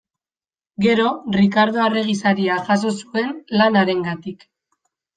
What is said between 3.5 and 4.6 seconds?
lan harengatik.